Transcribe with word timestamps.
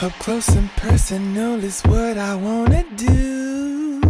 Up 0.00 0.12
close 0.20 0.48
and 0.54 0.70
personal 0.76 1.64
is 1.64 1.82
what 1.82 2.16
I 2.18 2.36
wanna 2.36 2.84
do 2.94 4.00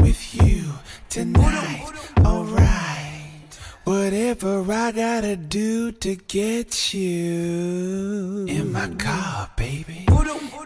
with 0.00 0.34
you 0.42 0.64
tonight. 1.10 1.84
Alright. 2.24 3.58
Whatever 3.84 4.64
I 4.72 4.90
gotta 4.90 5.36
do 5.36 5.92
to 5.92 6.14
get 6.16 6.94
you 6.94 8.46
in 8.48 8.72
my 8.72 8.88
car, 8.94 9.50
baby. 9.54 10.06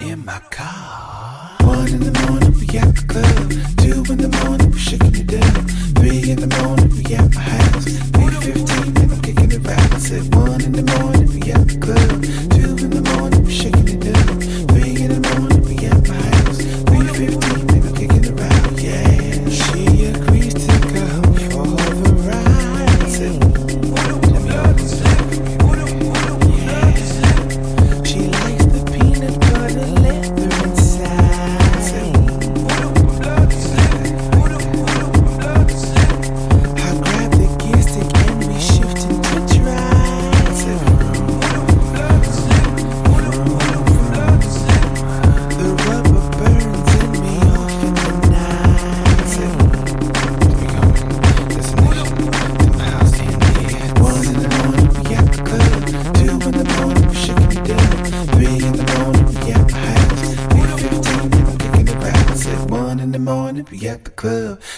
In 0.01 0.25
my 0.25 0.39
car. 0.51 1.57
One 1.63 1.89
in 1.89 2.01
the 2.05 2.27
morning, 2.29 2.53
we 2.53 2.79
at 2.79 2.95
the 2.95 3.05
club. 3.09 3.51
Two 3.83 4.13
in 4.13 4.19
the 4.19 4.29
morning, 4.45 4.71
we 4.71 4.79
shaking 4.79 5.17
it 5.17 5.35
up. 5.43 5.71
Three 5.99 6.31
in 6.31 6.39
the 6.39 6.63
morning, 6.63 6.91
we 6.91 7.17
at 7.17 7.35
my 7.35 7.41
house. 7.41 7.85
Three 7.85 8.37
fifteen, 8.47 8.97
and 8.97 9.13
I'm 9.13 9.21
kicking 9.23 9.51
it 9.51 9.67
right. 9.67 10.01
Said 10.01 10.33
one 10.33 10.61
in 10.63 10.71
the 10.71 10.85
morning, 11.01 11.27
we 11.35 11.51
at 11.51 11.67
the 11.67 11.79
club. 11.81 12.23
Two 12.55 12.85
in 12.85 12.91
the 12.91 13.03
morning, 13.11 13.36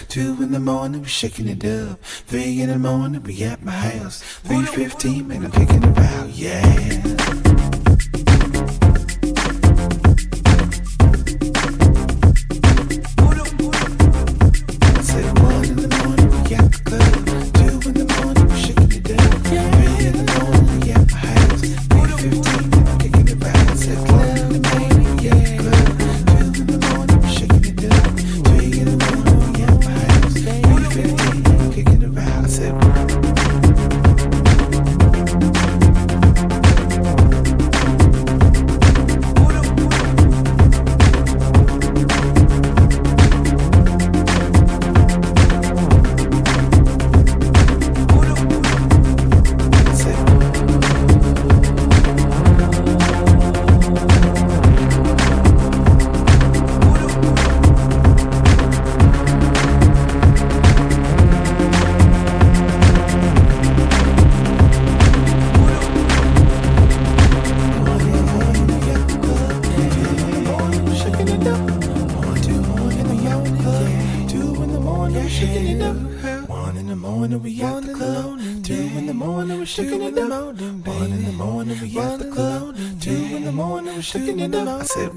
Two 0.07 0.43
in 0.43 0.53
the 0.53 0.61
morning 0.61 1.03
we 1.03 1.09
shaking 1.09 1.49
it 1.49 1.65
up. 1.65 2.03
Three 2.03 2.61
in 2.61 2.69
the 2.69 2.79
morning 2.79 3.23
we 3.23 3.43
at 3.43 3.63
my 3.63 3.73
house. 3.73 4.23
Three 4.45 4.65
fifteen 4.65 5.31
and 5.31 5.47
I'm 5.47 5.51
kicking 5.51 5.83
it 5.83 5.99
out. 5.99 6.29
Yeah. 6.31 7.48
One 75.29 76.77
in 76.79 76.87
the 76.89 76.97
morning 76.97 77.43
we 77.43 77.61
at 77.61 77.83
the 77.83 77.93
club. 77.93 78.41
Two 78.65 78.73
in 78.73 79.07
the 79.07 79.13
morning 79.13 79.59
we 79.59 79.67
shaking 79.67 80.01
it 80.01 80.17
up. 80.17 80.31
One 80.31 81.13
in 81.13 81.25
the 81.27 81.33
morning 81.33 81.79
we 81.83 81.99
at 81.99 82.19
the 82.19 82.31
club. 82.31 82.75
Two 82.99 83.11
in 83.11 83.45
the 83.45 83.53
morning 83.53 83.97
we 83.97 84.01
shaking 84.01 84.41
it 84.41 84.55
up. 84.55 84.81
I 84.81 84.85
said. 84.85 85.13